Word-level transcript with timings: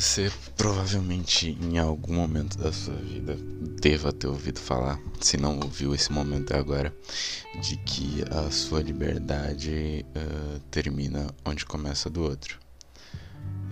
Você 0.00 0.32
provavelmente 0.56 1.58
em 1.60 1.76
algum 1.76 2.14
momento 2.14 2.56
da 2.56 2.72
sua 2.72 2.94
vida 2.94 3.36
deva 3.82 4.10
ter 4.10 4.28
ouvido 4.28 4.58
falar, 4.58 4.98
se 5.20 5.36
não 5.36 5.60
ouviu 5.60 5.94
esse 5.94 6.10
momento 6.10 6.54
é 6.54 6.58
agora, 6.58 6.96
de 7.60 7.76
que 7.76 8.24
a 8.30 8.50
sua 8.50 8.80
liberdade 8.80 10.06
uh, 10.16 10.58
termina 10.70 11.26
onde 11.44 11.66
começa 11.66 12.08
do 12.08 12.22
outro. 12.22 12.58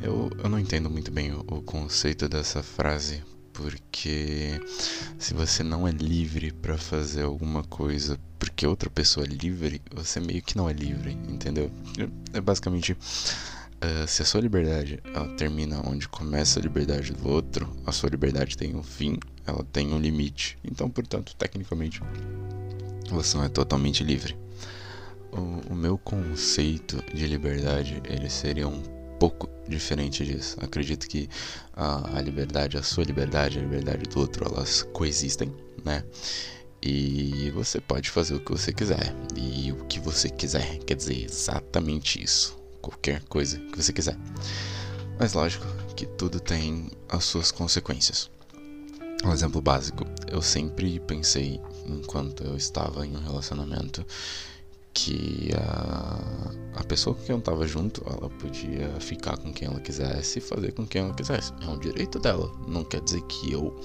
Eu, 0.03 0.31
eu 0.45 0.51
não 0.51 0.59
entendo 0.59 0.91
muito 0.91 1.11
bem 1.11 1.33
o, 1.33 1.41
o 1.49 1.63
conceito 1.63 2.29
dessa 2.29 2.63
frase, 2.63 3.25
porque 3.55 4.61
se 5.19 5.33
você 5.33 5.63
não 5.63 5.89
é 5.89 5.93
livre 5.93 6.53
para 6.53 6.77
fazer 6.77 7.23
alguma 7.23 7.65
coisa 7.65 8.21
porque 8.39 8.67
outra 8.67 8.91
pessoa 8.91 9.25
é 9.25 9.29
livre, 9.31 9.81
você 9.91 10.21
meio 10.21 10.43
que 10.43 10.59
não 10.59 10.69
é 10.69 10.75
livre, 10.75 11.13
entendeu? 11.27 11.71
É 12.35 12.41
basicamente 12.41 12.95
Uh, 13.79 14.09
se 14.09 14.23
a 14.23 14.25
sua 14.25 14.41
liberdade 14.41 15.01
ela 15.15 15.29
termina 15.37 15.81
onde 15.89 16.09
começa 16.09 16.59
a 16.59 16.63
liberdade 16.63 17.13
do 17.13 17.29
outro, 17.29 17.73
a 17.87 17.93
sua 17.93 18.11
liberdade 18.11 18.57
tem 18.57 18.75
um 18.75 18.83
fim, 18.83 19.19
ela 19.47 19.65
tem 19.73 19.93
um 19.93 20.01
limite. 20.01 20.59
Então, 20.65 20.91
portanto, 20.91 21.37
tecnicamente, 21.37 22.01
você 23.09 23.37
não 23.37 23.45
é 23.45 23.49
totalmente 23.49 24.03
livre. 24.03 24.37
O, 25.31 25.73
o 25.73 25.77
meu 25.77 25.97
conceito 25.97 27.01
de 27.15 27.29
liberdade 27.29 28.03
ele 28.05 28.29
seria 28.29 28.67
um 28.67 28.83
pouco 29.21 29.49
diferente 29.69 30.25
disso. 30.25 30.57
Acredito 30.61 31.07
que 31.07 31.29
a, 31.73 32.19
a 32.19 32.21
liberdade, 32.21 32.77
a 32.77 32.83
sua 32.83 33.05
liberdade, 33.05 33.61
a 33.61 33.63
liberdade 33.63 34.09
do 34.09 34.19
outro, 34.19 34.45
elas 34.45 34.83
coexistem, 34.93 35.55
né? 35.85 36.03
E 36.83 37.51
você 37.55 37.81
pode 37.81 38.11
fazer 38.11 38.35
o 38.35 38.41
que 38.41 38.51
você 38.51 38.73
quiser. 38.73 39.15
E 39.37 39.71
o 39.71 39.85
que 39.85 40.01
você 40.01 40.29
quiser 40.29 40.79
quer 40.79 40.95
dizer 40.97 41.25
exatamente 41.25 42.21
isso 42.23 42.58
qualquer 42.81 43.23
coisa 43.25 43.59
que 43.59 43.83
você 43.83 43.93
quiser. 43.93 44.17
Mas 45.19 45.33
lógico 45.33 45.67
que 45.97 46.07
tudo 46.07 46.39
tem 46.39 46.91
as 47.09 47.25
suas 47.25 47.51
consequências. 47.51 48.31
Um 49.25 49.33
exemplo 49.33 49.61
básico, 49.61 50.05
eu 50.31 50.41
sempre 50.41 51.01
pensei, 51.01 51.61
enquanto 51.87 52.45
eu 52.45 52.57
estava 52.57 53.05
em 53.05 53.17
um 53.17 53.21
relacionamento, 53.21 54.07
que 54.95 55.51
a, 55.57 56.81
a 56.81 56.85
pessoa 56.85 57.15
com 57.15 57.23
quem 57.23 57.33
eu 57.35 57.39
estava 57.39 57.67
junto, 57.67 58.03
ela 58.05 58.29
podia 58.29 58.89
ficar 59.01 59.37
com 59.37 59.53
quem 59.53 59.69
ela 59.69 59.81
quisesse 59.81 60.39
e 60.39 60.43
fazer 60.43 60.73
com 60.73 60.87
quem 60.87 61.03
ela 61.03 61.15
quisesse. 61.15 61.53
É 61.61 61.67
um 61.67 61.79
direito 61.79 62.19
dela. 62.19 62.51
Não 62.67 62.85
quer 62.85 63.01
dizer 63.01 63.23
que 63.23 63.53
eu 63.53 63.79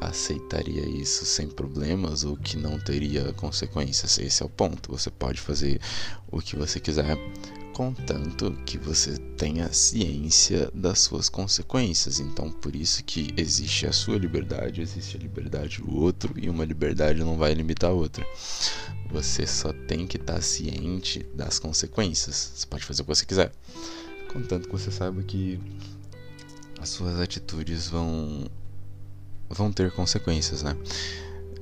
aceitaria 0.00 0.88
isso 0.88 1.24
sem 1.24 1.48
problemas 1.48 2.24
ou 2.24 2.36
que 2.36 2.56
não 2.56 2.78
teria 2.78 3.32
consequências. 3.32 4.18
Esse 4.18 4.42
é 4.42 4.46
o 4.46 4.48
ponto. 4.48 4.92
Você 4.92 5.10
pode 5.10 5.40
fazer 5.40 5.80
o 6.30 6.40
que 6.40 6.54
você 6.54 6.78
quiser 6.78 7.18
contanto 7.80 8.52
que 8.66 8.76
você 8.76 9.16
tenha 9.38 9.72
ciência 9.72 10.70
das 10.74 10.98
suas 10.98 11.30
consequências. 11.30 12.20
Então, 12.20 12.52
por 12.52 12.76
isso 12.76 13.02
que 13.02 13.32
existe 13.38 13.86
a 13.86 13.92
sua 13.92 14.18
liberdade, 14.18 14.82
existe 14.82 15.16
a 15.16 15.20
liberdade 15.20 15.80
do 15.80 15.96
outro 15.96 16.34
e 16.36 16.50
uma 16.50 16.62
liberdade 16.62 17.20
não 17.20 17.38
vai 17.38 17.54
limitar 17.54 17.88
a 17.88 17.94
outra. 17.94 18.22
Você 19.10 19.46
só 19.46 19.72
tem 19.72 20.06
que 20.06 20.18
estar 20.18 20.42
ciente 20.42 21.26
das 21.34 21.58
consequências. 21.58 22.52
Você 22.54 22.66
pode 22.66 22.84
fazer 22.84 23.00
o 23.00 23.06
que 23.06 23.14
você 23.14 23.24
quiser, 23.24 23.50
contanto 24.30 24.68
que 24.68 24.72
você 24.72 24.90
saiba 24.90 25.22
que 25.22 25.58
as 26.78 26.90
suas 26.90 27.18
atitudes 27.18 27.88
vão 27.88 28.46
vão 29.48 29.72
ter 29.72 29.90
consequências, 29.92 30.62
né? 30.62 30.76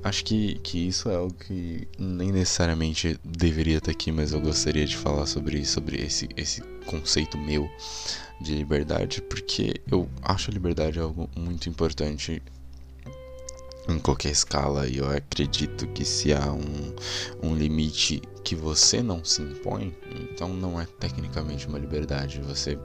Acho 0.03 0.23
que, 0.23 0.55
que 0.59 0.87
isso 0.87 1.09
é 1.09 1.15
algo 1.15 1.33
que 1.33 1.87
nem 1.97 2.31
necessariamente 2.31 3.19
deveria 3.23 3.77
estar 3.77 3.91
aqui, 3.91 4.11
mas 4.11 4.31
eu 4.31 4.41
gostaria 4.41 4.85
de 4.85 4.95
falar 4.95 5.25
sobre, 5.25 5.65
sobre 5.65 6.01
esse, 6.01 6.29
esse 6.35 6.61
conceito 6.85 7.37
meu 7.37 7.69
de 8.41 8.55
liberdade, 8.55 9.21
porque 9.21 9.81
eu 9.91 10.09
acho 10.21 10.49
a 10.49 10.53
liberdade 10.53 10.99
algo 10.99 11.29
muito 11.35 11.67
importante 11.67 12.41
em 13.87 13.99
qualquer 13.99 14.31
escala 14.31 14.87
e 14.87 14.97
eu 14.97 15.09
acredito 15.09 15.87
que 15.87 16.05
se 16.05 16.33
há 16.33 16.51
um, 16.51 16.95
um 17.41 17.55
limite 17.55 18.21
que 18.43 18.55
você 18.55 19.01
não 19.01 19.23
se 19.25 19.41
impõe, 19.41 19.95
então 20.21 20.49
não 20.49 20.79
é 20.79 20.85
tecnicamente 20.85 21.67
uma 21.67 21.77
liberdade. 21.77 22.39
Você, 22.41 22.77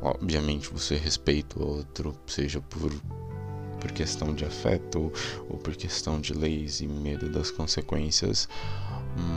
obviamente, 0.00 0.68
você 0.70 0.96
respeita 0.96 1.58
o 1.58 1.66
outro, 1.66 2.14
seja 2.26 2.60
por 2.60 2.92
por 3.80 3.90
questão 3.92 4.34
de 4.34 4.44
afeto 4.44 5.12
ou 5.48 5.58
por 5.58 5.74
questão 5.74 6.20
de 6.20 6.34
leis 6.34 6.80
e 6.80 6.86
medo 6.86 7.28
das 7.30 7.50
consequências, 7.50 8.48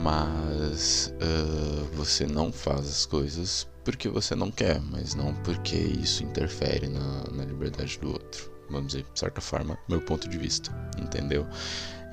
mas 0.02 1.12
uh, 1.14 1.84
você 1.94 2.26
não 2.26 2.52
faz 2.52 2.80
as 2.80 3.06
coisas 3.06 3.66
porque 3.84 4.08
você 4.08 4.34
não 4.34 4.50
quer, 4.50 4.80
mas 4.80 5.14
não 5.14 5.34
porque 5.34 5.76
isso 5.76 6.22
interfere 6.22 6.88
na, 6.88 7.24
na 7.32 7.44
liberdade 7.44 7.98
do 7.98 8.08
outro. 8.08 8.52
Vamos 8.70 8.92
dizer, 8.92 9.04
de 9.12 9.20
certa 9.20 9.42
forma, 9.42 9.78
meu 9.88 10.00
ponto 10.00 10.26
de 10.26 10.38
vista, 10.38 10.72
entendeu? 10.98 11.46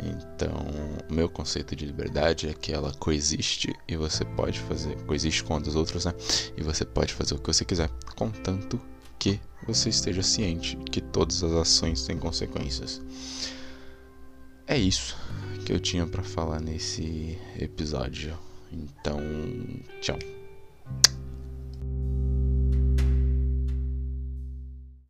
Então, 0.03 0.66
meu 1.09 1.30
conceito 1.30 1.75
de 1.75 1.86
liberdade 1.86 2.50
é 2.50 2.53
que 2.53 2.74
ela 2.74 2.91
coexiste 2.96 3.74
e 3.88 3.96
você 3.96 4.25
pode 4.25 4.59
fazer, 4.59 4.96
coexiste 5.03 5.44
com 5.44 5.56
as 5.56 5.75
outras, 5.75 6.06
né? 6.06 6.14
E 6.58 6.64
você 6.64 6.84
pode 6.84 7.14
fazer 7.14 7.36
o 7.36 7.40
que 7.40 7.47
você 7.47 7.64
quiser, 7.64 7.90
contanto 8.16 8.81
que 9.22 9.40
você 9.68 9.90
esteja 9.90 10.24
ciente 10.24 10.76
que 10.92 11.00
todas 11.00 11.44
as 11.44 11.52
ações 11.52 12.04
têm 12.08 12.18
consequências. 12.18 13.00
É 14.66 14.76
isso 14.76 15.16
que 15.64 15.72
eu 15.72 15.80
tinha 15.80 16.08
para 16.08 16.24
falar 16.24 16.59
nesse 16.59 17.38
episódio. 17.59 18.36
Então, 18.72 19.20
tchau. 20.02 20.18